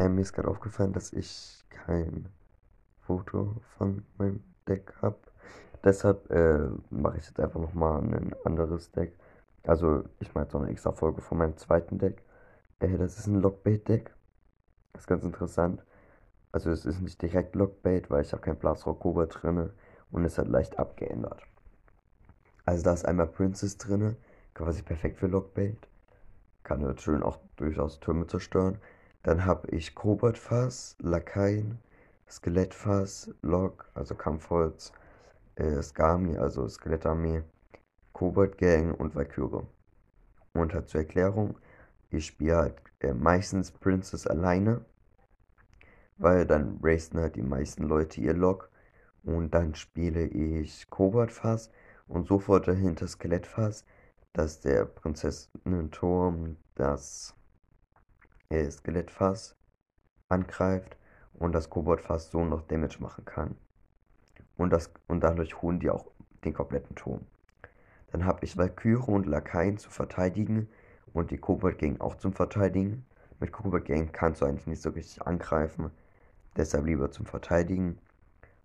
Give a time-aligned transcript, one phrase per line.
[0.00, 2.30] Äh, mir ist gerade aufgefallen, dass ich kein
[3.02, 5.18] Foto von meinem Deck habe.
[5.84, 9.12] Deshalb äh, mache ich jetzt einfach nochmal ein anderes Deck.
[9.62, 12.22] Also ich mache jetzt noch eine extra Folge von meinem zweiten Deck.
[12.78, 14.14] Äh, das ist ein Lockbait-Deck.
[14.94, 15.84] Das ist ganz interessant.
[16.50, 19.68] Also es ist nicht direkt Lockbait, weil ich habe kein Blasrock Cobra drin
[20.10, 21.42] und es hat leicht abgeändert.
[22.64, 24.16] Also da ist einmal Princess drin,
[24.54, 25.76] quasi perfekt für Lockbait.
[26.62, 28.78] Kann schön auch durchaus Türme zerstören.
[29.22, 31.78] Dann habe ich Koboldfass, Lakaien,
[32.28, 34.92] Skelettfass, Lok, also Kampfholz,
[35.56, 37.42] äh, Skami, also Skelettarmee,
[38.12, 39.66] Kobold-Gang und Valkyrie.
[40.54, 41.58] Und halt zur Erklärung,
[42.10, 44.84] ich spiele halt äh, meistens Princess alleine,
[46.16, 48.70] weil dann racen halt die meisten Leute ihr Lok.
[49.22, 51.70] Und dann spiele ich Koboldfass
[52.08, 53.84] und sofort dahinter Skelettfass,
[54.32, 57.34] dass der Prinzessinnen-Turm das
[58.50, 59.56] äh, Skelettfass
[60.28, 60.96] angreift
[61.34, 63.56] und das Koboldfass so noch Damage machen kann.
[64.56, 66.06] Und, das, und dadurch holen die auch
[66.44, 67.26] den kompletten Turm.
[68.12, 70.68] Dann habe ich Valkyrie und Lakaien zu verteidigen
[71.12, 73.06] und die Kobold auch zum Verteidigen.
[73.38, 75.90] Mit Kobold kannst du eigentlich nicht so richtig angreifen,
[76.56, 77.98] deshalb lieber zum Verteidigen.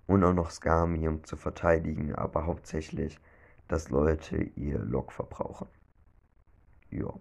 [0.08, 3.19] Und auch noch Skami, um zu verteidigen, aber hauptsächlich,
[3.67, 5.67] dass Leute ihr Lok verbrauchen.
[6.91, 7.11] Ja.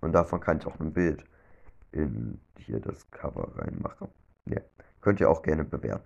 [0.00, 1.24] Und davon kann ich auch ein Bild
[1.92, 4.08] in hier das Cover reinmachen.
[4.46, 4.60] Ja.
[5.00, 6.04] Könnt ihr auch gerne bewerten.